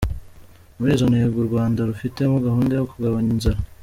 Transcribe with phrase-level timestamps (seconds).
[0.77, 3.59] Muri izo ntego u Rwanda rufitemo gahunda yo kugabanya inzara.